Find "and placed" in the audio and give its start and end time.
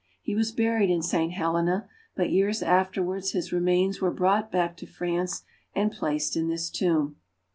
5.75-6.35